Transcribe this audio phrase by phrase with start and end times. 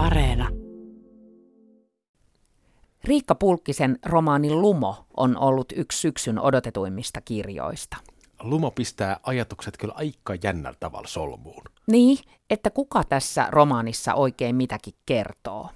[0.00, 0.48] Areena.
[3.04, 7.96] Riikka Pulkkisen romaani Lumo on ollut yksi syksyn odotetuimmista kirjoista.
[8.42, 11.62] Lumo pistää ajatukset kyllä aika jännällä tavalla solmuun.
[11.86, 12.18] Niin,
[12.50, 15.70] että kuka tässä romaanissa oikein mitäkin kertoo.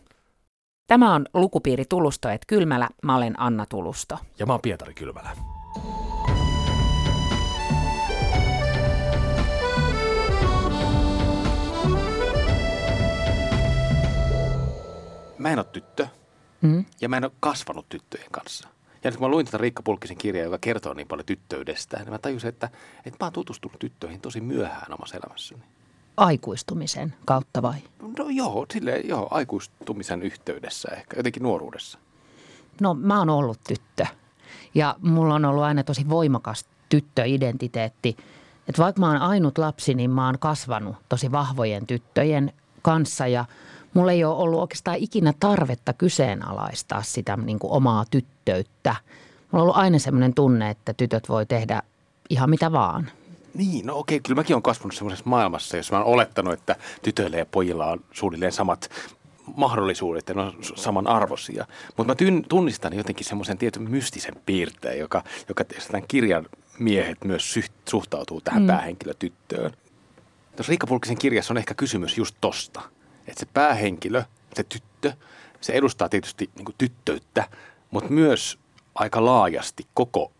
[0.86, 2.88] Tämä on lukupiiri Tulustoet Kylmälä.
[3.02, 4.18] Mä olen Anna Tulusto.
[4.38, 5.30] Ja mä oon Pietari Kylmälä.
[15.44, 16.06] Mä en ole tyttö
[16.60, 16.84] Mm?
[17.00, 18.68] ja mä en ole kasvanut tyttöjen kanssa.
[19.04, 22.10] Ja nyt kun mä luin tätä Riikka Pulkkisen kirjaa, joka kertoo niin paljon tyttöydestä, niin
[22.10, 22.70] mä tajusin, että,
[23.06, 25.62] että mä oon tutustunut tyttöihin tosi myöhään omassa elämässäni.
[26.16, 27.74] Aikuistumisen kautta vai?
[28.18, 31.98] No joo, silleen, joo, aikuistumisen yhteydessä ehkä, jotenkin nuoruudessa.
[32.80, 34.06] No mä oon ollut tyttö
[34.74, 38.16] ja mulla on ollut aina tosi voimakas tyttöidentiteetti.
[38.68, 43.44] Että vaikka mä oon ainut lapsi, niin mä oon kasvanut tosi vahvojen tyttöjen kanssa ja
[43.94, 48.96] mulla ei ole ollut oikeastaan ikinä tarvetta kyseenalaistaa sitä niin kuin omaa tyttöyttä.
[49.50, 51.82] Mulla on ollut aina semmoinen tunne, että tytöt voi tehdä
[52.30, 53.10] ihan mitä vaan.
[53.54, 57.36] Niin, no okei, kyllä mäkin olen kasvanut semmoisessa maailmassa, jossa mä oon olettanut, että tytöillä
[57.36, 58.90] ja pojilla on suunnilleen samat
[59.56, 61.66] mahdollisuudet ja ne on saman arvoisia.
[61.96, 66.46] Mutta mä tyn, tunnistan jotenkin semmoisen tietyn mystisen piirteen, joka, joka tämän kirjan
[66.78, 67.54] miehet myös
[67.88, 68.66] suhtautuu tähän mm.
[68.66, 69.72] päähenkilötyttöön.
[70.56, 72.80] Tuossa Riikka Pulkkisen kirjassa on ehkä kysymys just tosta,
[73.28, 74.22] että se päähenkilö,
[74.54, 75.12] se tyttö,
[75.60, 77.48] se edustaa tietysti niin kuin tyttöyttä,
[77.90, 78.58] mutta myös
[78.94, 80.32] aika laajasti koko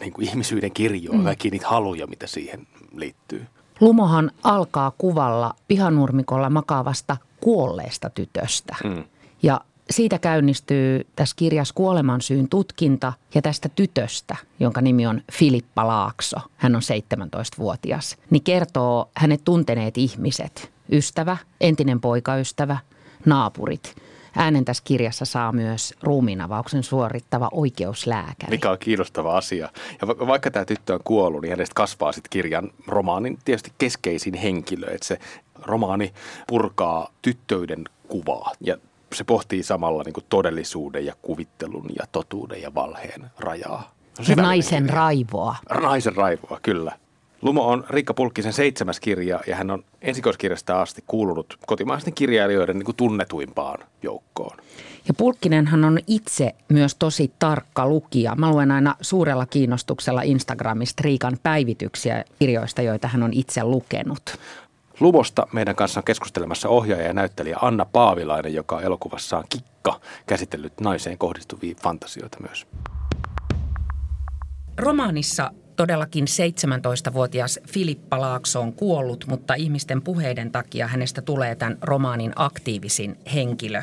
[0.00, 1.24] niin kuin ihmisyyden kirjoa, mm.
[1.24, 3.46] kaikki niitä haluja, mitä siihen liittyy.
[3.80, 8.76] Lumohan alkaa kuvalla pihanurmikolla makaavasta kuolleesta tytöstä.
[8.84, 9.04] Mm.
[9.42, 16.36] Ja siitä käynnistyy tässä kirjassa kuolemansyyn tutkinta ja tästä tytöstä, jonka nimi on Filippa Laakso.
[16.56, 18.16] Hän on 17-vuotias.
[18.30, 20.72] Niin kertoo hänet tunteneet ihmiset.
[20.92, 22.76] Ystävä, entinen poikaystävä,
[23.24, 23.96] naapurit.
[24.36, 28.50] Äänen tässä kirjassa saa myös ruumiinavauksen suorittava oikeuslääkäri.
[28.50, 29.68] Mikä on kiinnostava asia.
[30.00, 34.34] Ja va- vaikka tämä tyttö on kuollut, niin hänestä kasvaa sitten kirjan romaanin tietysti keskeisin
[34.34, 34.86] henkilö.
[34.90, 35.18] Että se
[35.62, 36.12] romaani
[36.46, 38.76] purkaa tyttöyden kuvaa ja
[39.14, 43.94] se pohtii samalla niin todellisuuden ja kuvittelun ja totuuden ja valheen rajaa.
[44.36, 45.56] Naisen raivoa.
[45.80, 46.92] Naisen raivoa, kyllä.
[47.42, 52.84] Lumo on Riikka Pulkkisen seitsemäs kirja ja hän on ensikoiskirjasta asti kuulunut kotimaisten kirjailijoiden niin
[52.84, 54.56] kuin tunnetuimpaan joukkoon.
[55.08, 58.34] Ja Pulkkinenhan on itse myös tosi tarkka lukija.
[58.34, 64.38] Mä luen aina suurella kiinnostuksella Instagramista Riikan päivityksiä kirjoista, joita hän on itse lukenut.
[65.00, 70.80] Lumosta meidän kanssa on keskustelemassa ohjaaja ja näyttelijä Anna Paavilainen, joka on elokuvassaan Kikka käsitellyt
[70.80, 72.66] naiseen kohdistuvia fantasioita myös.
[74.76, 82.32] Romaanissa todellakin 17-vuotias Filippa Laakso on kuollut, mutta ihmisten puheiden takia hänestä tulee tämän romaanin
[82.36, 83.82] aktiivisin henkilö.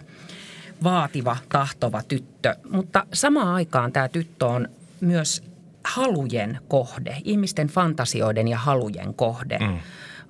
[0.83, 4.67] Vaativa, tahtova tyttö, mutta samaan aikaan tämä tyttö on
[5.01, 5.43] myös
[5.83, 9.57] halujen kohde, ihmisten fantasioiden ja halujen kohde.
[9.59, 9.77] Mm.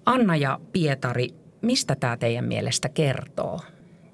[0.06, 3.60] Anna ja Pietari, mistä tämä teidän mielestä kertoo?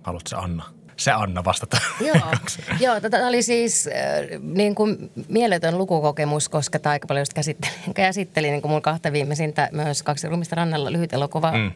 [0.03, 0.63] Haluatko Anna?
[0.97, 1.77] Se Anna vastata.
[2.01, 2.15] Joo,
[2.79, 7.73] joo tämä oli siis äh, niin kuin mieletön lukukokemus, koska tämä aika paljon just käsitteli,
[7.95, 11.51] käsitteli niin kuin mun kahta viimeisintä myös kaksi rumista rannalla lyhyt elokuva.
[11.51, 11.67] Mm.
[11.67, 11.73] Äh,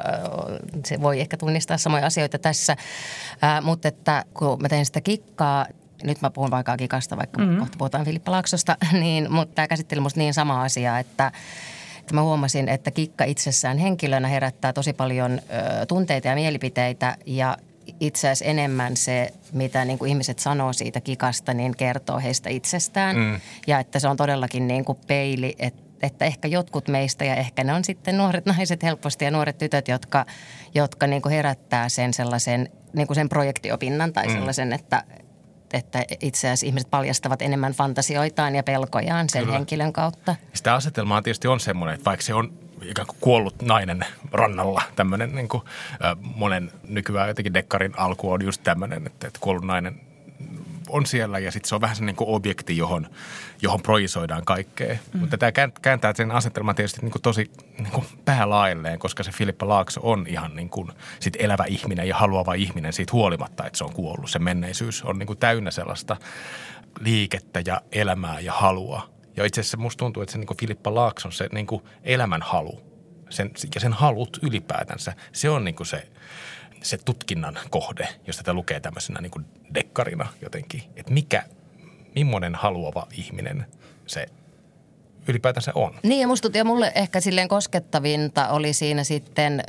[0.86, 2.76] se voi ehkä tunnistaa samoja asioita tässä,
[3.44, 5.66] äh, mutta että kun mä tein sitä kikkaa,
[6.04, 7.60] nyt mä puhun vaikka kikasta, vaikka mm-hmm.
[7.60, 11.32] kohta puhutaan Filippa Laaksosta, niin, mutta tämä käsitteli musta niin sama asia, että
[12.00, 17.58] että mä huomasin, että kikka itsessään henkilönä herättää tosi paljon ö, tunteita ja mielipiteitä ja
[18.00, 23.16] itse asiassa enemmän se, mitä niin kuin ihmiset sanoo siitä kikasta, niin kertoo heistä itsestään.
[23.16, 23.40] Mm.
[23.68, 27.64] Ja että se on todellakin niin kuin peili, että, että ehkä jotkut meistä ja ehkä
[27.64, 30.26] ne on sitten nuoret naiset helposti ja nuoret tytöt, jotka,
[30.76, 34.34] jotka niin kuin herättää sen sellaisen niin kuin sen projektiopinnan tai mm.
[34.34, 35.04] sellaisen, että,
[35.74, 39.54] että itse asiassa ihmiset paljastavat enemmän fantasioitaan ja pelkojaan sen Kyllä.
[39.54, 40.36] henkilön kautta.
[40.54, 45.36] Sitä asetelmaa tietysti on semmoinen, että vaikka se on ikään kuin kuollut nainen rannalla, tämmöinen
[45.36, 45.64] niin kuin,
[46.36, 50.02] monen nykyään jotenkin dekkarin alku on just tämmöinen, että, että kuollut nainen
[50.90, 53.08] on siellä ja sitten se on vähän se niin kuin objekti, johon,
[53.62, 54.98] johon projisoidaan kaikkea.
[55.14, 55.20] Mm.
[55.20, 55.52] Mutta tämä
[55.82, 60.26] kääntää sen asetelman tietysti niin kuin tosi niin kuin päälailleen, koska se Filippa Laakso on
[60.28, 64.32] ihan niin kuin sit elävä ihminen ja haluava ihminen siitä huolimatta, että se on kuollut.
[64.32, 66.18] Se menneisyys on niin kuin täynnä sellaista
[67.00, 69.17] liikettä ja elämää ja halua.
[69.38, 72.42] Ja itse asiassa musta tuntuu, että se niin kuin Filippa Laakson se niin kuin elämän
[72.42, 72.80] halu
[73.30, 76.08] sen, ja sen halut ylipäätänsä, se on niin kuin se,
[76.82, 80.84] se tutkinnan kohde, jos tätä lukee tämmöisenä niin kuin dekkarina jotenkin.
[80.96, 81.44] Että mikä,
[82.16, 83.66] millainen haluava ihminen
[84.08, 84.26] se
[85.28, 86.00] ylipäätänsä on.
[86.04, 89.64] Niin ja musta ja mulle ehkä silleen koskettavinta oli siinä sitten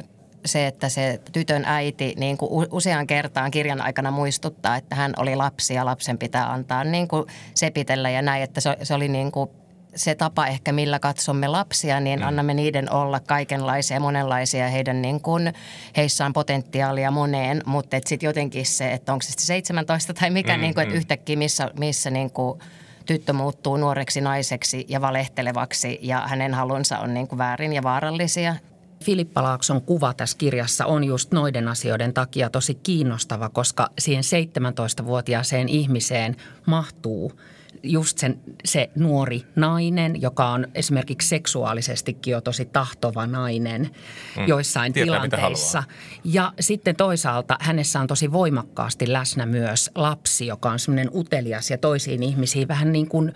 [0.44, 5.36] se, että se tytön äiti niin kuin usean kertaan kirjan aikana muistuttaa, että hän oli
[5.36, 9.32] lapsi ja lapsen pitää antaa niin kuin sepitellä ja näin, että se, se oli niin
[9.32, 9.50] kuin
[9.94, 12.26] se tapa ehkä, millä katsomme lapsia, niin mm.
[12.26, 14.68] annamme niiden olla kaikenlaisia, monenlaisia.
[14.68, 15.52] Heidän niin kuin,
[15.96, 20.60] heissä on potentiaalia moneen, mutta sitten jotenkin se, että onko se 17 tai mikä, mm,
[20.60, 20.98] niin kuin, että mm.
[20.98, 22.60] yhtäkkiä missä, missä niin kuin
[23.06, 28.56] tyttö muuttuu nuoreksi naiseksi ja valehtelevaksi ja hänen halunsa on niin kuin väärin ja vaarallisia.
[29.04, 35.68] Filippa Laakson kuva tässä kirjassa on just noiden asioiden takia tosi kiinnostava, koska siihen 17-vuotiaaseen
[35.68, 36.36] ihmiseen
[36.66, 37.32] mahtuu–
[37.82, 43.90] just sen, se nuori nainen, joka on esimerkiksi seksuaalisestikin jo tosi tahtova nainen
[44.36, 44.46] mm.
[44.46, 45.82] joissain Tietää, tilanteissa.
[46.24, 51.78] Ja sitten toisaalta hänessä on tosi voimakkaasti läsnä myös lapsi, joka on semmoinen utelias ja
[51.78, 53.32] toisiin ihmisiin vähän niin kuin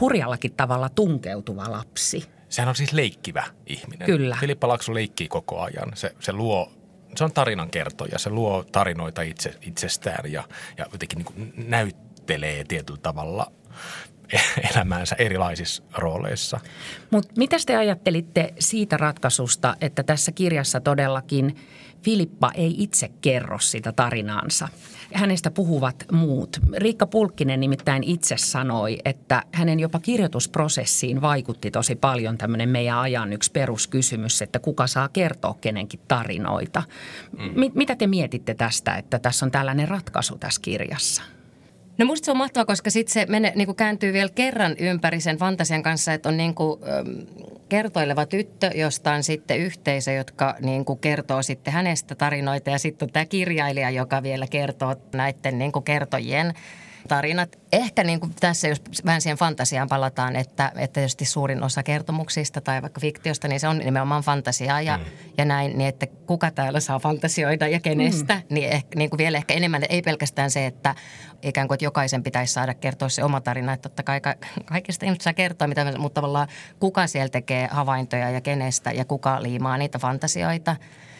[0.00, 2.35] hurjallakin tavalla tunkeutuva lapsi.
[2.48, 4.06] Sehän on siis leikkivä ihminen.
[4.06, 4.36] Kyllä.
[4.40, 5.92] Filippa Laksu leikkii koko ajan.
[5.94, 6.72] Se, se luo
[7.16, 8.18] se on tarinan kertoja.
[8.18, 10.44] Se luo tarinoita itse, itsestään ja,
[10.78, 13.52] ja jotenkin niin näyttelee tietyllä tavalla
[14.74, 16.60] elämäänsä erilaisissa rooleissa.
[17.10, 21.56] Mutta mitä te ajattelitte siitä ratkaisusta, että tässä kirjassa todellakin
[22.02, 24.68] Filippa ei itse kerro sitä tarinaansa?
[25.14, 26.56] Hänestä puhuvat muut.
[26.76, 33.32] Riikka Pulkkinen nimittäin itse sanoi, että hänen jopa kirjoitusprosessiin vaikutti tosi paljon tämmöinen meidän ajan
[33.32, 36.82] yksi peruskysymys, että kuka saa kertoa kenenkin tarinoita.
[37.38, 37.70] Mm.
[37.74, 41.22] Mitä te mietitte tästä, että tässä on tällainen ratkaisu tässä kirjassa?
[41.98, 45.20] No musta se on mahtavaa, koska sitten se menee, niin kuin kääntyy vielä kerran ympäri
[45.20, 47.08] sen fantasian kanssa, että on niin kuin, ähm,
[47.68, 52.70] kertoileva tyttö, josta on sitten yhteisö, jotka niin kuin kertoo sitten hänestä tarinoita.
[52.70, 56.54] Ja sitten on tämä kirjailija, joka vielä kertoo näiden niin kuin kertojien
[57.06, 57.58] tarinat.
[57.72, 62.60] Ehkä niin kuin tässä, jos vähän siihen fantasiaan palataan, että, että tietysti suurin osa kertomuksista
[62.60, 65.04] tai vaikka fiktiosta, niin se on nimenomaan fantasiaa ja, mm.
[65.38, 68.54] ja näin, niin että kuka täällä saa fantasioida ja kenestä, mm.
[68.54, 70.94] niin, ehkä, niin kuin vielä ehkä enemmän, ei pelkästään se, että
[71.42, 74.20] ikään kuin että jokaisen pitäisi saada kertoa se oma tarina, että totta kai
[74.64, 76.48] kaikista ihmistä saa kertoa, mitä, mutta tavallaan
[76.80, 80.76] kuka siellä tekee havaintoja ja kenestä ja kuka liimaa niitä fantasioita.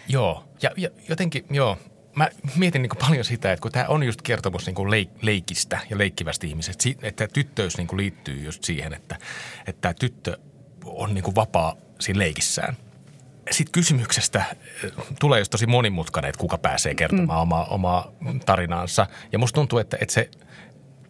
[0.08, 1.76] Joo, ja, ja jotenkin, joo,
[2.16, 5.98] mä mietin niin paljon sitä, että kun tämä on just kertomus niin leik- leikistä ja
[5.98, 9.18] leikkivästä ihmisestä, että tyttöys niin liittyy just siihen, että,
[9.66, 10.38] että tämä tyttö
[10.84, 12.76] on niin vapaa siinä leikissään.
[13.50, 14.44] Sitten kysymyksestä
[14.84, 17.42] eh, tulee just tosi monimutkainen, että kuka pääsee kertomaan mm.
[17.42, 18.12] omaa, omaa
[18.46, 19.06] tarinaansa.
[19.32, 20.30] Ja musta tuntuu, että, että se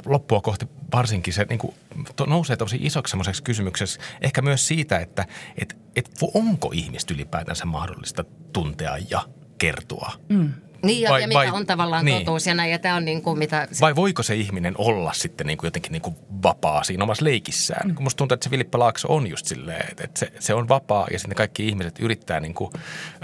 [0.07, 1.75] loppua kohti varsinkin se niin kuin,
[2.17, 4.01] to, nousee tosi isoksi semmoiseksi kysymyksessä.
[4.21, 5.27] Ehkä myös siitä, että
[5.59, 10.13] et, et onko ihmistä ylipäätänsä mahdollista tuntea ja kertoa.
[10.29, 10.53] Mm.
[10.83, 12.19] Niin, ja, vai, ja mikä vai, on tavallaan niin.
[12.19, 13.69] totuus ja näin, ja tämä on niin kuin mitä...
[13.81, 17.89] Vai voiko se ihminen olla sitten niin kuin jotenkin niin kuin vapaa siinä omassa leikissään?
[17.89, 17.97] Mm.
[18.01, 21.19] Musta tuntuu, että se Filippa Laakso on just silleen, että se, se on vapaa ja
[21.19, 22.71] sitten kaikki ihmiset yrittää niin kuin,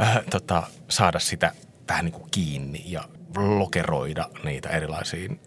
[0.01, 1.53] äh, tota, saada sitä
[1.89, 3.05] vähän niin kuin kiinni ja
[3.37, 5.41] lokeroida niitä erilaisiin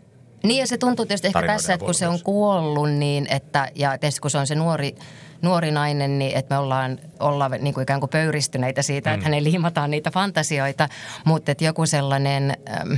[0.46, 3.98] niin ja se tuntuu tietysti ehkä tässä, että kun se on kuollut niin, että ja
[3.98, 4.96] tietysti kun se on se nuori,
[5.42, 9.14] nuori nainen, niin että me ollaan, ollaan niin kuin ikään kuin pöyristyneitä siitä, mm.
[9.14, 10.90] että hänen liimataan niitä fantasioita,
[11.26, 12.58] mutta että joku sellainen...
[12.70, 12.94] Ähm,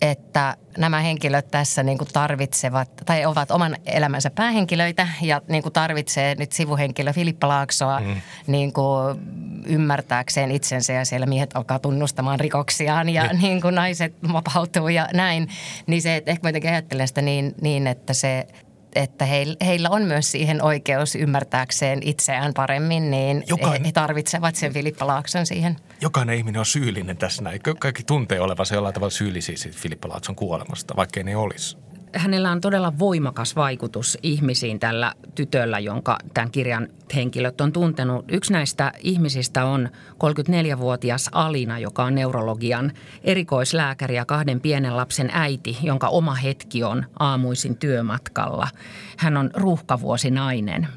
[0.00, 5.72] että nämä henkilöt tässä niin kuin tarvitsevat tai ovat oman elämänsä päähenkilöitä ja niin kuin
[5.72, 8.20] tarvitsee nyt sivuhenkilö Filippa Laaksoa mm.
[8.46, 9.20] niin kuin
[9.66, 13.38] ymmärtääkseen itsensä ja siellä miehet alkaa tunnustamaan rikoksiaan ja mm.
[13.38, 15.48] niin kuin naiset vapautuu ja näin.
[15.86, 18.46] Niin se, että ehkä mä ajattelen sitä niin, niin että se
[18.94, 19.24] että
[19.64, 25.46] heillä on myös siihen oikeus ymmärtääkseen itseään paremmin, niin Jokainen, he tarvitsevat sen Filippa Laakson
[25.46, 25.76] siihen.
[26.00, 27.60] Jokainen ihminen on syyllinen tässä näin.
[27.78, 31.76] Kaikki tuntee olevansa jollain tavalla syyllisiä Filippa Laakson kuolemasta, vaikkei ne olisi
[32.14, 38.24] hänellä on todella voimakas vaikutus ihmisiin tällä tytöllä, jonka tämän kirjan henkilöt on tuntenut.
[38.28, 42.92] Yksi näistä ihmisistä on 34-vuotias Alina, joka on neurologian
[43.24, 48.68] erikoislääkäri ja kahden pienen lapsen äiti, jonka oma hetki on aamuisin työmatkalla.
[49.16, 50.88] Hän on ruuhkavuosinainen.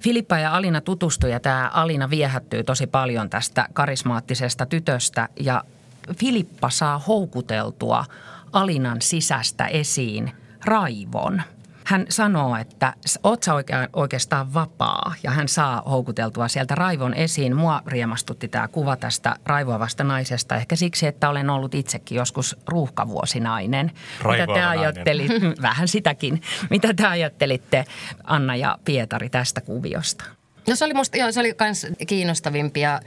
[0.00, 5.64] Filippa ja Alina tutustuivat ja tämä Alina viehättyy tosi paljon tästä karismaattisesta tytöstä ja
[6.16, 8.04] Filippa saa houkuteltua
[8.52, 10.32] Alinan sisästä esiin–
[10.64, 11.42] raivon.
[11.84, 13.52] Hän sanoo, että oot sä
[13.92, 17.56] oikeastaan vapaa ja hän saa houkuteltua sieltä raivon esiin.
[17.56, 23.90] Mua riemastutti tämä kuva tästä raivoavasta naisesta ehkä siksi, että olen ollut itsekin joskus ruuhkavuosinainen.
[24.22, 27.84] Raivoava Mitä te ajattelitte, vähän sitäkin, mitä te ajattelitte
[28.24, 30.39] Anna ja Pietari tästä kuviosta?
[30.70, 33.00] No se oli musta, joo, se oli myös kiinnostavimpia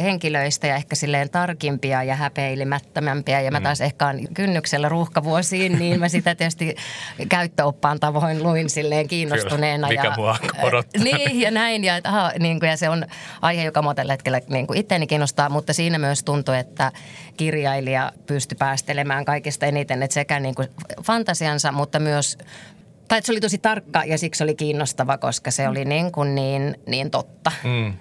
[0.00, 3.40] henkilöistä ja ehkä silleen tarkimpia ja häpeilemättömämpiä.
[3.40, 3.64] Ja mä mm.
[3.64, 6.76] taas ehkä on kynnyksellä ruuhkavuosiin, niin mä sitä tietysti
[7.28, 9.88] käyttöoppaan tavoin luin silleen kiinnostuneena.
[9.88, 11.04] Kyllä, mikä ja, mua odottaa.
[11.04, 11.84] Niin ja näin.
[11.84, 13.06] Ja, aha, niin kuin, ja se on
[13.42, 16.92] aihe, joka mua tällä hetkellä niin kuin itteeni kiinnostaa, mutta siinä myös tuntuu, että
[17.36, 20.68] kirjailija pystyi päästelemään kaikista eniten, että sekä niin kuin
[21.02, 22.38] fantasiansa, mutta myös
[23.08, 26.76] tai se oli tosi tarkka ja siksi oli kiinnostava, koska se oli niin, kuin niin,
[26.86, 27.52] niin totta.
[27.64, 27.92] Mm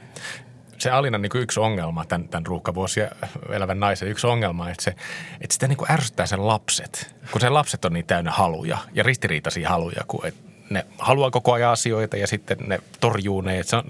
[0.77, 3.07] se Alinan niin yksi ongelma, tämän, tämän ruuhkavuosia
[3.49, 4.95] elävän naisen yksi ongelma, että, se,
[5.41, 7.15] että sitä niin kuin ärsyttää sen lapset.
[7.31, 10.35] Kun se lapset on niin täynnä haluja ja ristiriitaisia haluja, kun et
[10.69, 13.59] ne haluaa koko ajan asioita ja sitten ne torjuu ne.
[13.59, 13.83] Että se on,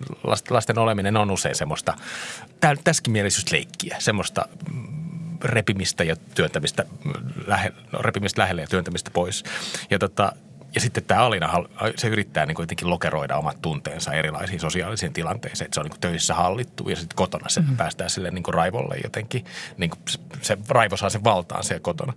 [0.49, 1.93] lasten oleminen on usein semmoista
[2.83, 3.13] tässäkin
[3.51, 4.45] leikkiä, semmoista
[5.43, 6.85] repimistä ja työntämistä,
[7.47, 9.43] lähe, no, repimistä lähelle ja työntämistä pois.
[9.89, 10.31] Ja tota,
[10.75, 11.63] ja sitten tämä Alina,
[11.95, 15.65] se yrittää niin jotenkin lokeroida omat tunteensa erilaisiin sosiaalisiin tilanteisiin.
[15.65, 17.77] Että se on niin töissä hallittu ja sitten kotona se mm-hmm.
[17.77, 19.45] päästään sille niin raivolle jotenkin.
[19.77, 22.13] Niin se, se raivo saa sen valtaan siellä kotona.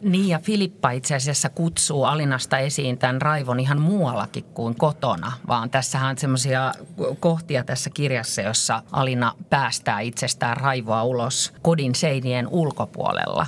[0.00, 5.32] Niin ja Filippa itse asiassa kutsuu Alinasta esiin tämän raivon ihan muuallakin kuin kotona.
[5.48, 6.72] Vaan tässähän on semmoisia
[7.20, 13.46] kohtia tässä kirjassa, jossa Alina päästää itsestään raivoa ulos kodin seinien ulkopuolella.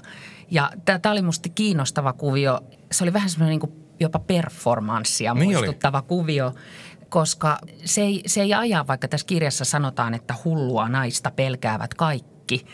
[0.50, 2.60] Ja tämä oli musta kiinnostava kuvio.
[2.92, 6.06] Se oli vähän semmoinen niin jopa performanssia niin muistuttava oli.
[6.08, 6.54] kuvio,
[7.08, 12.66] koska se ei, se ei aja, vaikka tässä kirjassa sanotaan, että hullua naista pelkäävät kaikki.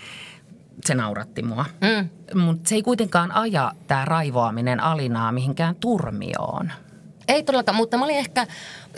[0.85, 1.65] Se nauratti mua.
[1.81, 2.09] Mm.
[2.41, 6.73] Mutta se ei kuitenkaan aja tämä raivoaminen Alinaa mihinkään turmioon.
[7.29, 8.47] Ei todellakaan, mutta mä olin ehkä,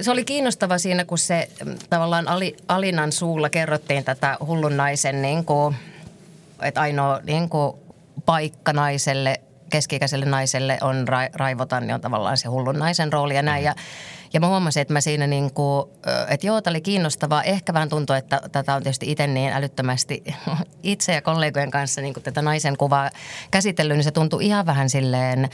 [0.00, 5.22] se oli kiinnostava siinä, kun se mm, tavallaan Ali, Alinan suulla kerrottiin tätä hullun naisen,
[5.22, 5.76] niin kuin,
[6.62, 7.76] että ainoa niin kuin,
[8.26, 9.40] paikka naiselle–
[9.72, 13.64] keski-ikäiselle naiselle on ra- raivotan, niin on tavallaan se hullun naisen rooli ja näin.
[13.64, 13.74] Ja,
[14.32, 15.90] ja mä huomasin, että mä siinä niin kuin,
[16.28, 17.42] että joo, tämä oli kiinnostavaa.
[17.42, 20.24] Ehkä vähän tuntuu, että tätä on tietysti itse niin älyttömästi
[20.82, 23.10] itse ja kollegojen kanssa niin kuin tätä naisen kuvaa
[23.50, 25.48] käsitellyt, niin se tuntuu ihan vähän silleen,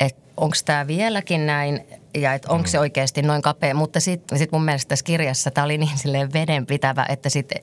[0.00, 2.80] että onko tämä vieläkin näin ja että onko se mm.
[2.80, 3.74] oikeasti noin kapea.
[3.74, 7.62] Mutta sitten sit mun mielestä tässä kirjassa tämä oli niin silleen vedenpitävä, että sitten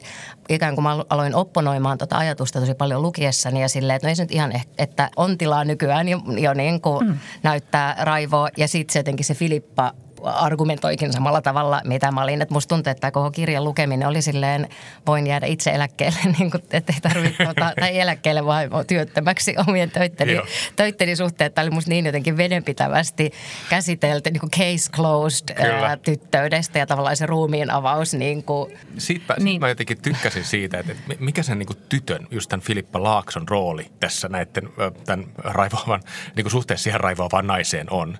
[0.49, 4.15] ikään kuin mä aloin opponoimaan tuota ajatusta tosi paljon lukiessani ja silleen, että no ei
[4.15, 7.17] se nyt ihan ehkä, että on tilaa nykyään jo, jo niin kuin mm.
[7.43, 8.49] näyttää raivoa.
[8.57, 9.93] Ja sitten se jotenkin se Filippa
[10.23, 12.41] argumentoikin samalla tavalla, mitä mä olin.
[12.41, 14.67] Että musta tuntuu, että koko kirjan lukeminen oli silleen,
[15.07, 20.39] voin jäädä itse eläkkeelle, niin kuin, ettei tarvitse, tota, tai eläkkeelle vaan työttömäksi omien töitteni,
[20.75, 21.53] töitteni suhteen.
[21.53, 23.31] Tämä oli musta niin jotenkin vedenpitävästi
[23.69, 28.13] käsitelty, niin kuin case closed ää, tyttöydestä ja tavallaan se ruumiin avaus.
[28.13, 28.77] Niin kuin.
[28.97, 29.61] Siitäpä, niin.
[29.61, 33.47] mä jotenkin tykkäsin siitä, että, että mikä sen niin kuin tytön, just tämän Filippa Laakson
[33.49, 34.69] rooli tässä näiden
[35.05, 36.01] tämän raivoavan,
[36.35, 38.17] niin kuin suhteessa siihen raivoavaan naiseen on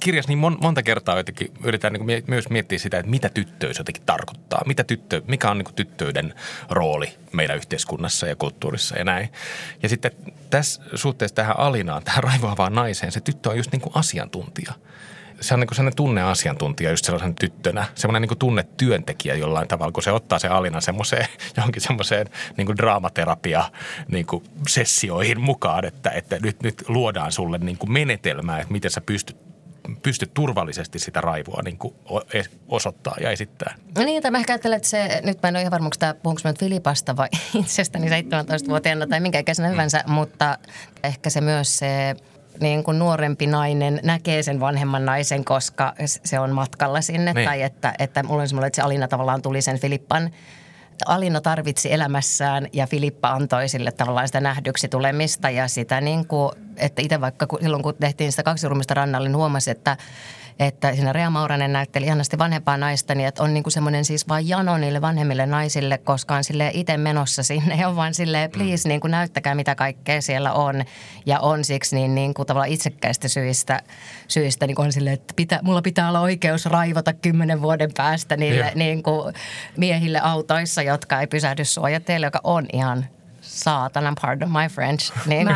[0.00, 4.02] kirjassa niin mon, monta kertaa jotenkin yritetään niin myös miettiä sitä, että mitä tyttöys jotenkin
[4.06, 4.62] tarkoittaa.
[4.66, 6.34] Mitä tyttö, mikä on niin tyttöyden
[6.70, 9.32] rooli meidän yhteiskunnassa ja kulttuurissa ja näin.
[9.82, 10.10] Ja sitten
[10.50, 14.72] tässä suhteessa tähän Alinaan, tähän raivoavaan naiseen, se tyttö on just niin kuin asiantuntija
[15.40, 20.12] se on niin sellainen tunneasiantuntija just sellaisen tyttönä, semmoinen niin tunnetyöntekijä jollain tavalla, kun se
[20.12, 23.64] ottaa se Alina semmoiseen johonkin semmoiseen niin draamaterapia
[24.08, 24.26] niin
[24.68, 29.49] sessioihin mukaan, että, että nyt, nyt luodaan sulle niin menetelmää, että miten sä pystyt
[29.96, 31.94] pysty turvallisesti sitä raivoa niin kuin
[32.68, 33.74] osoittaa ja esittää.
[33.98, 35.90] No niin, mä ehkä ajattelen, että se, nyt mä en ole ihan varma,
[36.22, 39.72] puhunko mä nyt Filipasta vai itsestäni 17-vuotiaana tai minkä ikäisenä mm.
[39.72, 40.58] hyvänsä, mutta
[41.02, 42.16] ehkä se myös se
[42.60, 47.32] niin kuin nuorempi nainen näkee sen vanhemman naisen, koska se on matkalla sinne.
[47.32, 47.48] Niin.
[47.48, 50.30] Tai että, että mulla on semmoinen, että se Alina tavallaan tuli sen Filippan
[51.06, 56.52] Alina tarvitsi elämässään ja Filippa antoi sille tavallaan sitä nähdyksi tulemista ja sitä niin kuin,
[56.80, 59.96] että itse vaikka silloin kun tehtiin sitä kaksi rannalle, niin huomasi, että
[60.60, 64.28] että siinä Rea Mauranen näytteli ihanasti vanhempaa naista, niin että on niin kuin semmoinen siis
[64.28, 68.50] vain jano niille vanhemmille naisille, koska on sille itse menossa sinne ja on vaan silleen,
[68.50, 70.84] please niin kuin näyttäkää mitä kaikkea siellä on.
[71.26, 73.82] Ja on siksi niin, niin kuin tavallaan itsekkäistä syistä,
[74.28, 78.36] syistä niin kuin on silleen, että pitä, mulla pitää olla oikeus raivota kymmenen vuoden päästä
[78.36, 79.34] niille niin kuin
[79.76, 83.06] miehille autoissa, jotka ei pysähdy suojateille, joka on ihan
[83.64, 85.48] saatanan, pardon my French, niin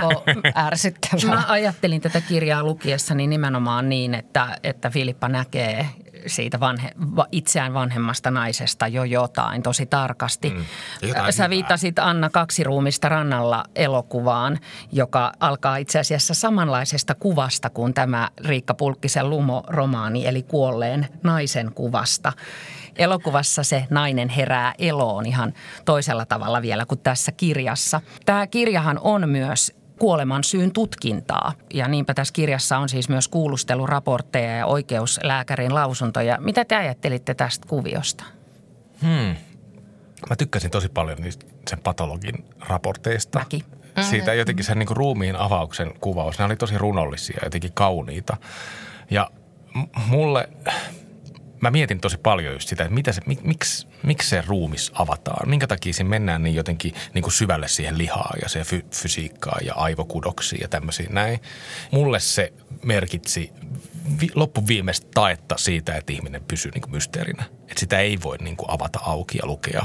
[0.56, 1.34] ärsyttävää.
[1.34, 5.88] Mä ajattelin tätä kirjaa lukiessani nimenomaan niin, että, että Filippa näkee
[6.26, 6.90] siitä vanhe,
[7.32, 10.50] itseään vanhemmasta naisesta jo jotain tosi tarkasti.
[10.50, 10.64] Mm,
[11.02, 14.58] jotain Sä viittasit Anna kaksi ruumista rannalla elokuvaan,
[14.92, 22.32] joka alkaa itse asiassa samanlaisesta kuvasta kuin tämä Riikka Pulkkisen Lumo-romaani, eli kuolleen naisen kuvasta
[22.96, 25.52] elokuvassa se nainen herää eloon ihan
[25.84, 28.00] toisella tavalla vielä kuin tässä kirjassa.
[28.26, 31.52] Tämä kirjahan on myös kuoleman syyn tutkintaa.
[31.74, 36.38] Ja niinpä tässä kirjassa on siis myös kuulusteluraportteja ja oikeuslääkärin lausuntoja.
[36.40, 38.24] Mitä te ajattelitte tästä kuviosta?
[39.02, 39.36] Hmm.
[40.28, 43.38] Mä tykkäsin tosi paljon niistä sen patologin raporteista.
[43.38, 43.62] Mäkin.
[44.10, 46.38] Siitä jotenkin sen niin kuin ruumiin avauksen kuvaus.
[46.38, 48.36] Ne oli tosi runollisia jotenkin kauniita.
[49.10, 49.30] Ja
[50.06, 50.48] mulle,
[51.64, 55.48] mä mietin tosi paljon just sitä, että mitä se, mik, miksi, miksi se ruumis avataan.
[55.48, 59.66] Minkä takia siinä mennään niin jotenkin niin kuin syvälle siihen lihaan ja se fy, fysiikkaan
[59.66, 61.40] ja aivokudoksiin ja tämmöisiin näin.
[61.90, 62.52] Mulle se
[62.82, 63.52] merkitsi
[64.20, 67.44] vi, loppuviimeistä taetta siitä, että ihminen pysyy niin kuin mysteerinä.
[67.60, 69.84] Että sitä ei voi niin kuin avata auki ja lukea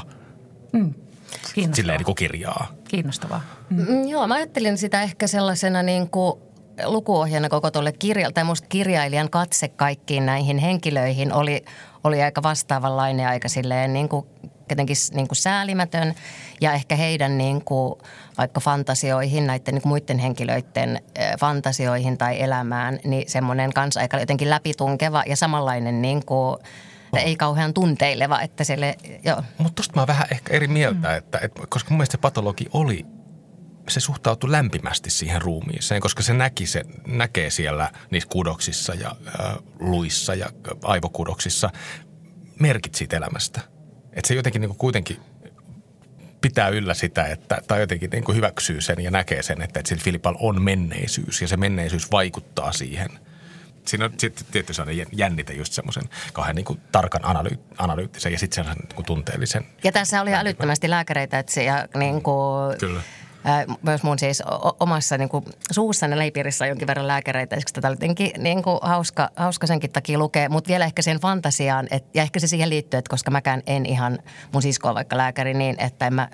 [0.71, 1.75] Kiinnostavaa.
[1.75, 2.71] silleen niin kuin kirjaa.
[2.88, 3.41] Kiinnostavaa.
[3.69, 6.41] Mm, joo, mä ajattelin sitä ehkä sellaisena niin kuin
[6.86, 8.33] lukuohjana koko tuolle kirjalle.
[8.33, 11.65] Tai musta kirjailijan katse kaikkiin näihin henkilöihin oli,
[12.03, 14.25] oli aika vastaavanlainen aika silleen niin kuin
[14.69, 16.13] jotenkin niin kuin säälimätön.
[16.62, 17.95] Ja ehkä heidän niin kuin
[18.38, 21.01] vaikka fantasioihin, näiden niin kuin muiden henkilöiden
[21.39, 26.57] fantasioihin tai elämään, niin semmoinen kanssa aika jotenkin läpitunkeva ja samanlainen niin kuin,
[27.17, 28.95] ei kauhean tunteileva, että sille,
[29.25, 29.43] joo.
[29.57, 31.15] Mutta tosta mä oon vähän ehkä eri mieltä, mm.
[31.15, 33.05] että, että koska mun mielestä se patologi oli,
[33.89, 39.55] se suhtautui lämpimästi siihen ruumiiseen, koska se näki se, näkee siellä niissä kudoksissa ja äh,
[39.79, 40.50] luissa ja
[40.84, 41.69] aivokudoksissa
[42.60, 43.62] merkit siitä elämästä.
[44.13, 45.17] Että se jotenkin niin kuin kuitenkin
[46.41, 49.89] pitää yllä sitä, että, tai jotenkin niin kuin hyväksyy sen ja näkee sen, että, että
[49.89, 53.10] sillä Filipalla on menneisyys ja se menneisyys vaikuttaa siihen–
[53.89, 56.03] siinä on sitten tietty sellainen jännite just semmoisen
[56.34, 59.65] kahden niin kuin tarkan analy- analyyttisen ja sitten sellaisen niin kuin tunteellisen.
[59.84, 63.01] Ja tässä oli älyttömästi lääkäreitä että se, ja niin kuin, Kyllä.
[63.82, 64.44] Myös mun siis
[64.79, 67.60] omassa niin kuin, suussani leipiirissä on jonkin verran lääkäreitä.
[67.60, 71.20] Siksi tätä oli jotenkin niin kuin, hauska, hauska senkin takia lukea, mutta vielä ehkä sen
[71.20, 74.20] fantasiaan, et, ja ehkä se siihen liittyy, että koska mäkään en ihan,
[74.53, 76.27] mun sisko on vaikka lääkäri niin, että en mä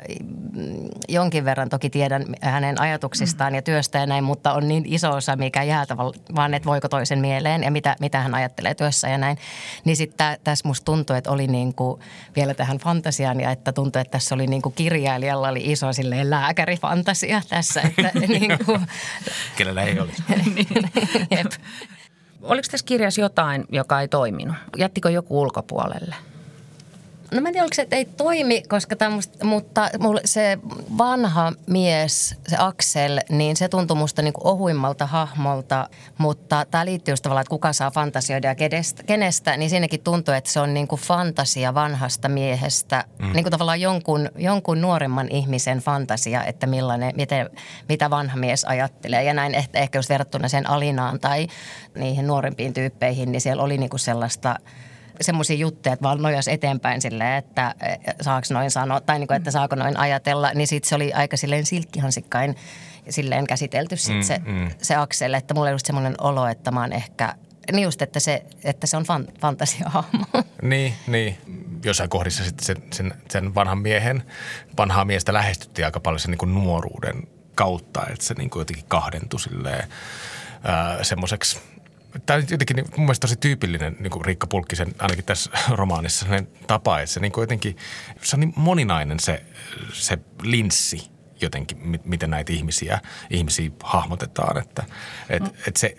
[0.53, 0.75] mm,
[1.09, 5.35] jonkin verran toki tiedän hänen ajatuksistaan ja työstä ja näin, mutta on niin iso osa,
[5.35, 5.85] mikä jää
[6.35, 9.37] vaan, että voiko toisen mieleen ja mitä, mitä hän ajattelee työssä ja näin.
[9.85, 12.01] Niin sitten tässä musta tuntui, että oli niin kuin
[12.35, 16.29] vielä tähän fantasiaan ja että tuntui, että tässä oli niin kuin kirjailijalla oli iso silleen
[16.29, 17.04] lääkärifantasia
[17.49, 17.81] tässä.
[17.81, 18.81] Että niin kuin,
[19.55, 20.23] Kenellä ei olisi.
[21.37, 21.51] jep.
[22.41, 24.55] Oliko tässä kirjassa jotain, joka ei toiminut?
[24.77, 26.15] Jättikö joku ulkopuolelle?
[27.31, 30.57] No mä en tiedä, oliko se, että ei toimi, koska tämmöstä, mutta mulle se
[30.97, 37.11] vanha mies, se Axel, niin se tuntui musta niin kuin ohuimmalta hahmolta, mutta tämä liittyy
[37.11, 40.73] just tavallaan, että kuka saa fantasioida ja kenestä, kenestä niin siinäkin tuntuu, että se on
[40.73, 43.33] niin kuin fantasia vanhasta miehestä, mm.
[43.33, 47.49] niin kuin tavallaan jonkun, jonkun nuoremman ihmisen fantasia, että millainen, miten,
[47.89, 51.47] mitä vanha mies ajattelee ja näin ehkä, ehkä just verrattuna sen Alinaan tai
[51.95, 54.55] niihin nuorempiin tyyppeihin, niin siellä oli niin kuin sellaista–
[55.21, 57.75] semmoisia juttuja, että vaan nojas eteenpäin silleen, että
[58.21, 61.37] saako noin sanoa tai niin kuin, että saako noin ajatella, niin sitten se oli aika
[61.37, 62.55] silleen silkkihansikkain
[63.09, 64.69] silleen käsitelty sit mm, se, mm.
[64.81, 67.35] se Aksel, että mulla oli just semmoinen olo, että mä oon ehkä
[67.71, 70.25] niin just, että se, että se on fan, fantasiahahmo.
[70.61, 71.37] Niin, niin.
[71.83, 74.23] Jossain kohdissa sitten sen, sen, sen vanhan miehen,
[74.77, 78.85] vanhaa miestä lähestyttiin aika paljon sen niin kuin nuoruuden kautta, että se niin kuin jotenkin
[78.87, 79.87] kahdentui silleen
[81.01, 81.59] semmoiseksi–
[82.25, 86.19] Tämä on jotenkin niin, mun mielestä tosi tyypillinen niin kuin Riikka Pulkkisen, ainakin tässä romaanissa,
[86.19, 87.77] sellainen tapa, että se niin kuin jotenkin,
[88.21, 89.45] se on niin moninainen se,
[89.93, 92.99] se linssi jotenkin, miten näitä ihmisiä,
[93.29, 94.83] ihmisiä hahmotetaan, että
[95.29, 95.49] et, mm.
[95.67, 95.97] et se,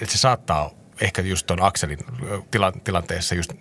[0.00, 1.98] et se saattaa ehkä just tuon Akselin
[2.50, 3.52] tila, tilanteessa just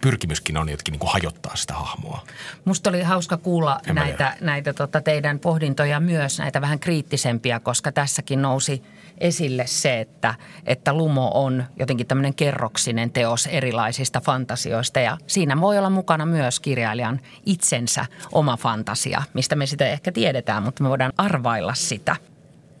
[0.00, 2.24] pyrkimyskin on jotenkin niin kuin hajottaa sitä hahmoa.
[2.64, 7.92] Musta oli hauska kuulla en näitä, näitä tota teidän pohdintoja myös, näitä vähän kriittisempiä, koska
[7.92, 8.82] tässäkin nousi
[9.18, 10.34] esille se, että,
[10.66, 16.60] että Lumo on jotenkin tämmöinen kerroksinen teos erilaisista fantasioista ja siinä voi olla mukana myös
[16.60, 22.16] kirjailijan itsensä oma fantasia, mistä me sitä ehkä tiedetään, mutta me voidaan arvailla sitä.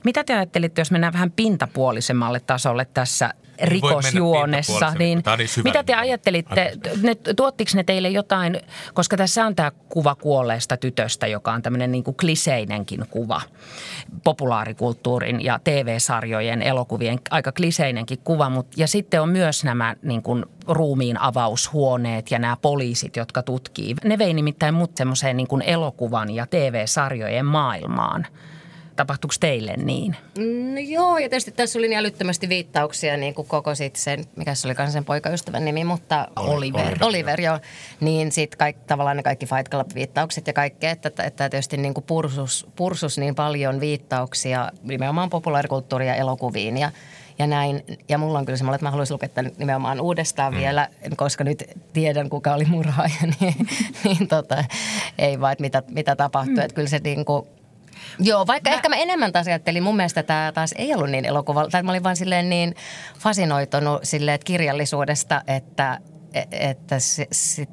[0.04, 6.72] Mitä te ajattelitte, jos mennään vähän pintapuolisemmalle tasolle tässä rikosjuonessa, niin, niin mitä te ajattelitte,
[7.02, 8.60] ne, tuottiko ne teille jotain,
[8.94, 13.40] koska tässä on tämä kuva kuolleesta tytöstä, joka on tämmöinen niin kuin kliseinenkin kuva,
[14.24, 20.44] populaarikulttuurin ja TV-sarjojen, elokuvien aika kliseinenkin kuva, mutta ja sitten on myös nämä niin kuin
[20.68, 23.94] ruumiin avaushuoneet ja nämä poliisit, jotka tutkii.
[24.04, 28.26] Ne vei nimittäin mut semmoiseen niin kuin elokuvan ja TV-sarjojen maailmaan–
[28.96, 30.16] Tapahtuiko teille niin?
[30.74, 34.54] No joo, ja tietysti tässä oli niin älyttömästi viittauksia niin kuin koko sit sen, mikä
[34.54, 36.80] se oli sen poikaystävän nimi, mutta Oliver.
[36.80, 37.58] Oliver, Oliver joo.
[38.00, 41.94] Niin sitten kaikki, tavallaan ne kaikki Fight Club-viittaukset ja kaikki, että, että, että tietysti niin
[41.94, 46.90] kuin pursus, pursus niin paljon viittauksia nimenomaan populaarikulttuuriin ja elokuviin ja
[47.38, 47.82] ja näin.
[48.08, 50.58] Ja mulla on kyllä semmoinen, että mä haluaisin lukea tämän nimenomaan uudestaan mm.
[50.58, 53.68] vielä, koska nyt tiedän, kuka oli murhaaja, niin,
[54.04, 54.64] niin tota,
[55.18, 56.54] ei vaan, että mitä, mitä tapahtui.
[56.54, 56.60] Mm.
[56.60, 57.46] Että kyllä se niin kuin,
[58.18, 58.76] Joo, vaikka mä...
[58.76, 61.92] ehkä mä enemmän taas ajattelin, mun mielestä tämä taas ei ollut niin elokuva, tai mä
[61.92, 62.74] olin vaan silleen niin
[63.18, 65.98] fasinoitunut silleen, että kirjallisuudesta, että
[66.50, 67.26] että se,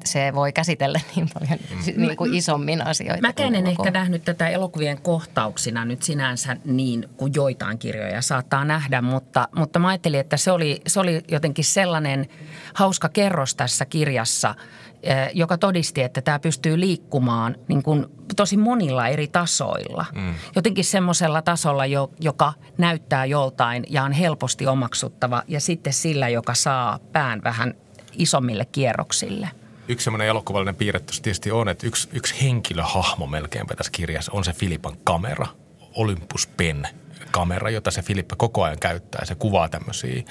[0.05, 2.01] se voi käsitellä niin paljon mm.
[2.01, 3.21] niin kuin isommin asioita.
[3.21, 9.01] Mäkään en ehkä nähnyt tätä elokuvien kohtauksina nyt sinänsä niin kuin joitain kirjoja saattaa nähdä,
[9.01, 12.27] mutta, mutta mä ajattelin, että se oli, se oli jotenkin sellainen
[12.73, 14.55] hauska kerros tässä kirjassa,
[15.03, 20.05] Eh, joka todisti, että tämä pystyy liikkumaan niin kuin tosi monilla eri tasoilla.
[20.15, 20.33] Mm.
[20.55, 21.83] Jotenkin semmoisella tasolla,
[22.19, 27.73] joka näyttää joltain ja on helposti omaksuttava ja sitten sillä, joka saa pään vähän
[28.13, 29.49] isommille kierroksille.
[29.87, 34.53] Yksi semmoinen elokuvallinen piirre tietysti on, että yksi, yksi henkilöhahmo melkeinpä tässä kirjassa on se
[34.53, 35.47] Filipan kamera,
[35.95, 36.87] Olympus Pen
[37.31, 39.25] kamera, jota se Filippa koko ajan käyttää.
[39.25, 40.23] Se kuvaa tämmöisiä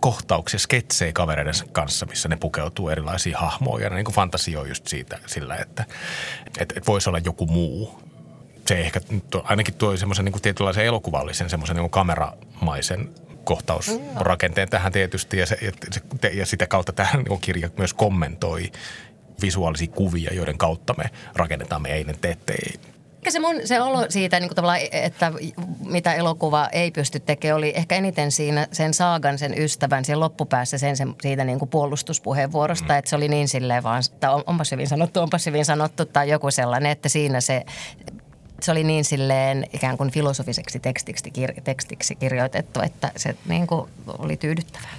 [0.00, 3.84] kohtauksia, sketsejä kavereiden kanssa, missä ne pukeutuu erilaisiin hahmoja.
[3.84, 5.84] Ja ne niin fantasioi just siitä sillä, että,
[6.46, 8.02] että, että voisi olla joku muu.
[8.66, 9.00] Se ehkä
[9.44, 13.14] ainakin tuo semmoisen niin tietynlaisen elokuvallisen, semmoisen niin kameramaisen
[13.44, 15.38] kohtausrakenteen tähän tietysti.
[15.38, 15.58] Ja, se,
[16.22, 18.72] ja, ja sitä kautta tähän niin kirja myös kommentoi
[19.42, 22.72] visuaalisia kuvia, joiden kautta me rakennetaan meidän identiteettejä
[23.20, 24.50] Ehkä se mun se olo siitä, niin
[24.92, 25.32] että
[25.84, 30.78] mitä elokuva ei pysty tekemään, oli ehkä eniten siinä sen saagan, sen ystävän, siellä loppupäässä
[30.78, 32.98] sen, sen siitä niin kuin puolustuspuheenvuorosta, mm.
[32.98, 36.30] että se oli niin silleen vaan, että on, onpas hyvin sanottu, onpas hyvin sanottu tai
[36.30, 37.64] joku sellainen, että siinä se
[38.62, 41.30] se oli niin silleen ikään kuin filosofiseksi tekstiksi,
[41.64, 44.90] tekstiksi kirjoitettu, että se niin kuin oli tyydyttävää.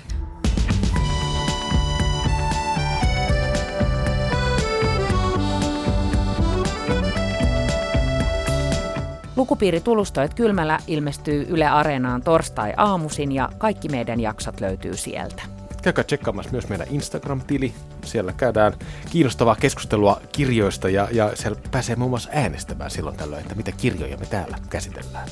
[9.35, 15.50] Lukupiiri Tulustoit kylmällä ilmestyy Yle Areenaan torstai-aamuisin ja kaikki meidän jaksot löytyy sieltä.
[15.81, 17.73] Käykää tsekkaamassa myös meidän Instagram-tili.
[18.05, 18.73] Siellä käydään
[19.09, 24.17] kiinnostavaa keskustelua kirjoista ja, ja siellä pääsee muun muassa äänestämään silloin tällöin, että mitä kirjoja
[24.17, 25.27] me täällä käsitellään.